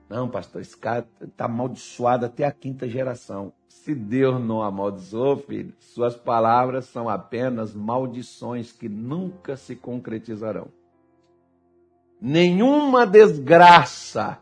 [0.09, 3.53] Não, pastor, esse cara está amaldiçoado até a quinta geração.
[3.67, 10.69] Se Deus não amaldiçoou, filho, suas palavras são apenas maldições que nunca se concretizarão.
[12.21, 14.39] Nenhuma desgraça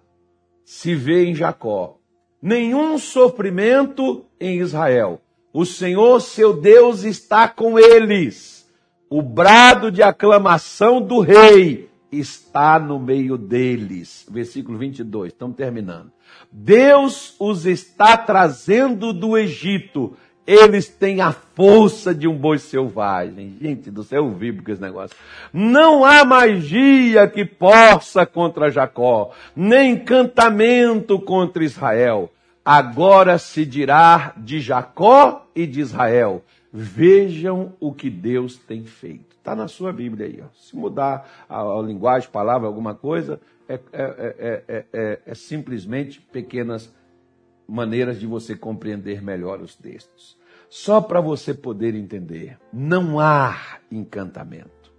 [0.65, 1.99] se vê em Jacó,
[2.41, 5.21] nenhum sofrimento em Israel.
[5.53, 8.69] O Senhor, seu Deus, está com eles.
[9.09, 14.27] O brado de aclamação do rei está no meio deles.
[14.29, 16.11] Versículo 22, estamos terminando.
[16.51, 23.57] Deus os está trazendo do Egito eles têm a força de um boi selvagem.
[23.61, 25.17] Gente do céu, eu vivo com esse negócio.
[25.53, 32.31] Não há magia que possa contra Jacó, nem encantamento contra Israel.
[32.65, 36.43] Agora se dirá de Jacó e de Israel.
[36.73, 39.35] Vejam o que Deus tem feito.
[39.37, 40.43] Está na sua Bíblia aí.
[40.43, 40.47] Ó.
[40.59, 46.93] Se mudar a, a linguagem, palavra, alguma coisa, é, é, é, é simplesmente pequenas
[47.69, 50.37] maneiras de você compreender melhor os textos.
[50.69, 53.57] Só para você poder entender, não há
[53.91, 54.93] encantamento.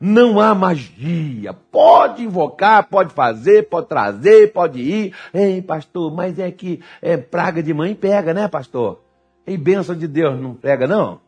[0.00, 1.52] Não há magia.
[1.52, 5.14] Pode invocar, pode fazer, pode trazer, pode ir.
[5.32, 9.02] Ei, pastor, mas é que é praga de mãe pega, né, pastor?
[9.46, 11.20] E bênção de Deus não pega, não?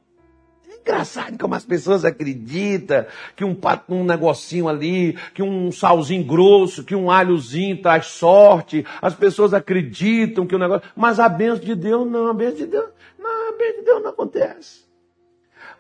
[0.87, 3.59] Engraçado como as pessoas acreditam que um,
[3.89, 8.87] um negocinho ali, que um salzinho grosso, que um alhozinho traz sorte.
[9.03, 10.89] As pessoas acreditam que o negócio.
[10.95, 14.03] Mas a bênção de Deus não, a bênção de Deus, não, a bênção de Deus
[14.05, 14.87] não acontece.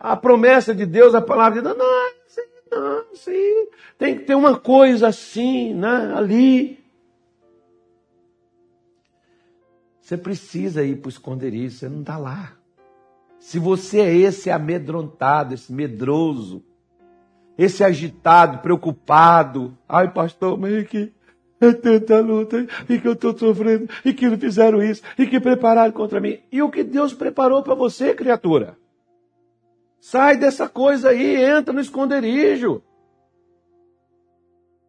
[0.00, 3.68] A promessa de Deus, a palavra de Deus, não, sim, não.
[3.96, 6.84] Tem que ter uma coisa assim, né, ali.
[10.00, 12.56] Você precisa ir para o esconderijo, você não está lá.
[13.46, 16.64] Se você é esse amedrontado, esse medroso,
[17.56, 21.12] esse agitado, preocupado, ai pastor, mas é que
[21.60, 25.38] é tanta luta, e que eu estou sofrendo, e que não fizeram isso, e que
[25.38, 26.40] prepararam contra mim.
[26.50, 28.76] E o que Deus preparou para você, criatura?
[30.00, 32.82] Sai dessa coisa aí, entra no esconderijo.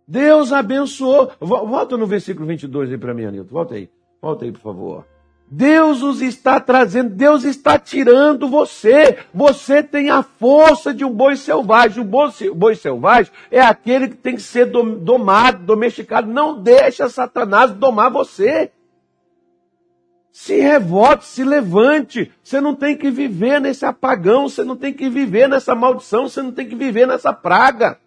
[0.07, 1.31] Deus abençoou.
[1.39, 3.53] Volta no versículo 22 aí para mim, Anilton.
[3.53, 3.87] Volta aí.
[4.19, 5.16] Volta aí, por favor.
[5.49, 9.19] Deus os está trazendo, Deus está tirando você.
[9.33, 12.01] Você tem a força de um boi selvagem.
[12.01, 16.29] O boi, boi selvagem é aquele que tem que ser domado, domesticado.
[16.29, 18.71] Não deixa Satanás domar você.
[20.33, 22.29] Se revolte, se levante.
[22.43, 26.41] Você não tem que viver nesse apagão, você não tem que viver nessa maldição, você
[26.41, 27.97] não tem que viver nessa praga.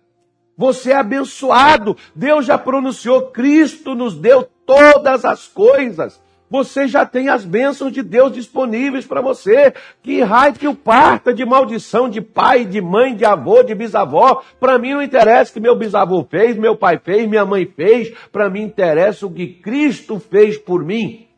[0.58, 1.96] Você é abençoado.
[2.14, 6.20] Deus já pronunciou, Cristo nos deu todas as coisas.
[6.50, 9.72] Você já tem as bênçãos de Deus disponíveis para você.
[10.02, 14.42] Que raio que o parta de maldição de pai, de mãe, de avô, de bisavó.
[14.58, 18.12] Para mim não interessa o que meu bisavô fez, meu pai fez, minha mãe fez.
[18.32, 21.28] Para mim interessa o que Cristo fez por mim.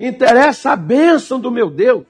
[0.00, 2.06] Interessa a bênção do meu Deus.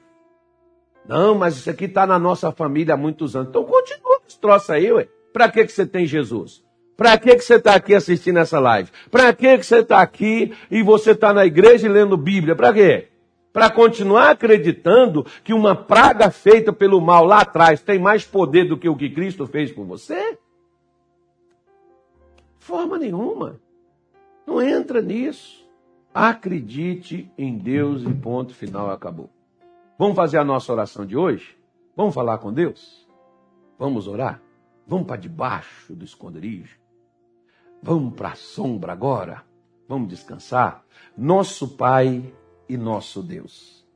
[1.09, 3.49] Não, mas isso aqui está na nossa família há muitos anos.
[3.49, 5.09] Então continua esse troço aí, ué.
[5.33, 6.68] Para que, que você tem Jesus?
[6.99, 8.91] Para que, que você está aqui assistindo essa live?
[9.09, 12.57] Para que, que você está aqui e você está na igreja lendo Bíblia?
[12.57, 13.07] Para quê?
[13.53, 18.77] Para continuar acreditando que uma praga feita pelo mal lá atrás tem mais poder do
[18.77, 20.37] que o que Cristo fez por você?
[22.59, 23.61] Forma nenhuma.
[24.45, 25.65] Não entra nisso.
[26.13, 29.31] Acredite em Deus e ponto final acabou.
[29.97, 31.57] Vamos fazer a nossa oração de hoje?
[31.95, 33.09] Vamos falar com Deus?
[33.79, 34.43] Vamos orar?
[34.85, 36.88] Vamos para debaixo do esconderijo?
[37.83, 39.45] Vamos para a sombra agora.
[39.89, 40.85] Vamos descansar.
[41.17, 42.33] Nosso Pai
[42.69, 43.87] e nosso Deus.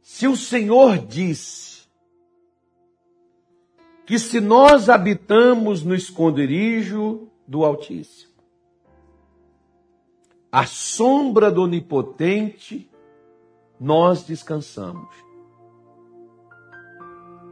[0.00, 1.86] Se o Senhor disse
[4.04, 8.32] que se nós habitamos no esconderijo do Altíssimo,
[10.50, 12.90] a sombra do Onipotente,
[13.80, 15.08] nós descansamos.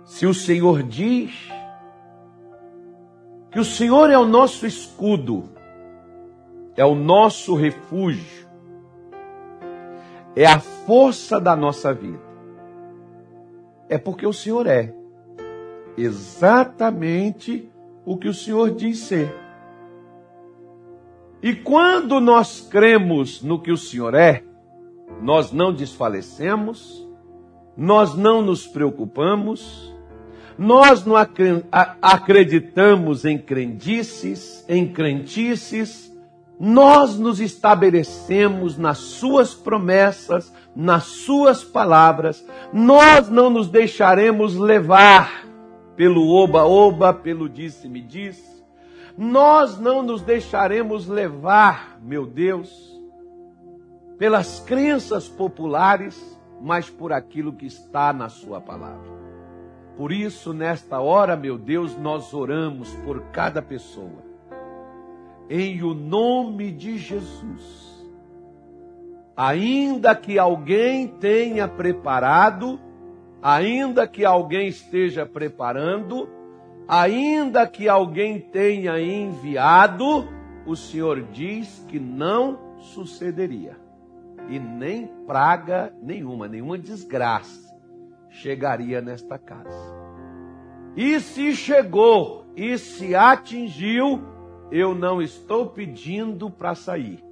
[0.05, 1.33] Se o Senhor diz
[3.51, 5.51] que o Senhor é o nosso escudo,
[6.77, 8.49] é o nosso refúgio,
[10.37, 12.21] é a força da nossa vida.
[13.89, 14.95] É porque o Senhor é
[15.97, 17.69] exatamente
[18.05, 19.35] o que o Senhor diz ser.
[21.43, 24.45] E quando nós cremos no que o Senhor é,
[25.21, 27.09] nós não desfalecemos,
[27.77, 29.95] nós não nos preocupamos,
[30.61, 31.15] nós não
[32.03, 36.15] acreditamos em crendices, em crentices,
[36.59, 45.47] nós nos estabelecemos nas suas promessas, nas suas palavras, nós não nos deixaremos levar
[45.97, 48.63] pelo oba-oba, pelo disse-me disse,
[49.17, 52.71] nós não nos deixaremos levar, meu Deus,
[54.19, 59.20] pelas crenças populares, mas por aquilo que está na sua palavra.
[60.01, 64.25] Por isso, nesta hora, meu Deus, nós oramos por cada pessoa.
[65.47, 68.03] Em o nome de Jesus.
[69.37, 72.81] Ainda que alguém tenha preparado,
[73.43, 76.31] ainda que alguém esteja preparando,
[76.89, 80.27] ainda que alguém tenha enviado,
[80.65, 83.77] o Senhor diz que não sucederia.
[84.49, 87.70] E nem praga nenhuma, nenhuma desgraça
[88.41, 89.95] chegaria nesta casa.
[90.97, 94.23] E se chegou e se atingiu,
[94.73, 97.23] eu não estou pedindo para sair.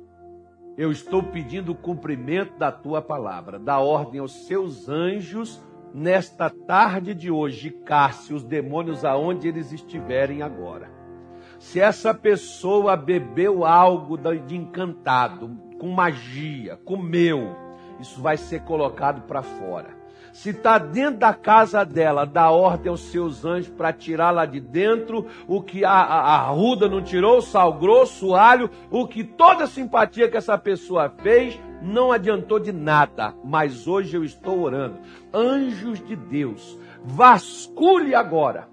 [0.77, 3.59] Eu estou pedindo o cumprimento da tua palavra.
[3.59, 5.61] Dá ordem aos seus anjos
[5.93, 10.91] nesta tarde de hoje, casse os demônios aonde eles estiverem agora.
[11.59, 17.57] Se essa pessoa bebeu algo de encantado, com magia, comeu,
[17.99, 19.98] isso vai ser colocado para fora
[20.39, 24.61] Se está dentro da casa dela, dá ordem aos seus anjos para tirar lá de
[24.61, 29.05] dentro o que a, a, a ruda não tirou, o sal grosso, o alho, o
[29.05, 33.35] que toda a simpatia que essa pessoa fez, não adiantou de nada.
[33.45, 35.01] Mas hoje eu estou orando.
[35.35, 38.69] Anjos de Deus, vasculhe agora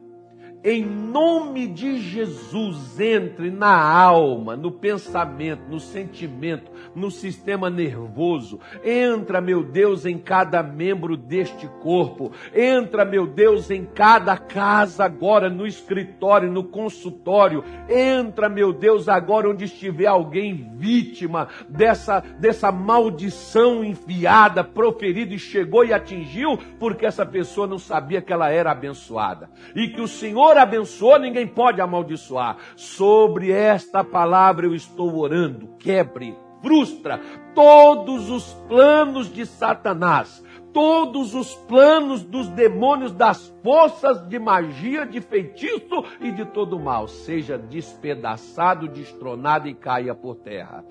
[0.65, 8.59] em nome de Jesus, entre na alma, no pensamento, no sentimento, no sistema nervoso.
[8.83, 12.31] Entra, meu Deus, em cada membro deste corpo.
[12.51, 17.63] Entra, meu Deus, em cada casa agora, no escritório, no consultório.
[17.87, 25.85] Entra, meu Deus, agora onde estiver alguém vítima dessa, dessa maldição enfiada, proferida e chegou
[25.85, 29.47] e atingiu, porque essa pessoa não sabia que ela era abençoada.
[29.75, 32.57] E que o Senhor Senhor abençoou, ninguém pode amaldiçoar.
[32.77, 35.75] Sobre esta palavra eu estou orando.
[35.77, 37.19] Quebre, frustra
[37.53, 40.41] todos os planos de Satanás,
[40.71, 47.09] todos os planos dos demônios, das forças de magia, de feitiço e de todo mal.
[47.09, 50.85] Seja despedaçado, destronado e caia por terra.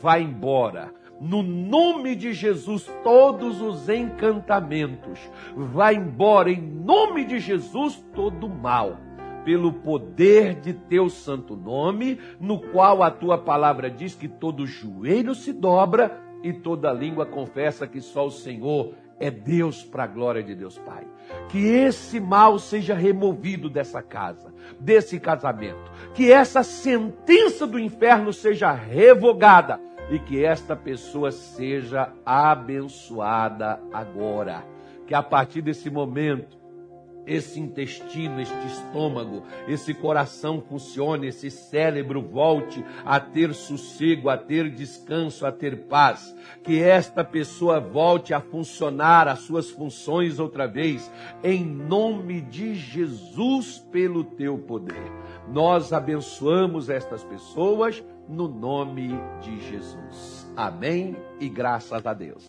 [0.00, 5.20] Vá embora no nome de Jesus, todos os encantamentos.
[5.54, 8.96] Vá embora, em nome de Jesus, todo mal
[9.44, 15.34] pelo poder de teu santo nome, no qual a tua palavra diz que todo joelho
[15.34, 20.42] se dobra e toda língua confessa que só o Senhor é Deus para a glória
[20.42, 21.06] de Deus Pai.
[21.50, 25.92] Que esse mal seja removido dessa casa, desse casamento.
[26.14, 29.78] Que essa sentença do inferno seja revogada
[30.10, 34.64] e que esta pessoa seja abençoada agora.
[35.06, 36.59] Que a partir desse momento
[37.26, 44.70] esse intestino, este estômago, esse coração funcione, esse cérebro volte a ter sossego, a ter
[44.70, 46.34] descanso, a ter paz.
[46.62, 51.10] Que esta pessoa volte a funcionar as suas funções outra vez,
[51.42, 55.10] em nome de Jesus, pelo teu poder.
[55.48, 59.10] Nós abençoamos estas pessoas no nome
[59.40, 60.50] de Jesus.
[60.56, 62.44] Amém e graças a Deus.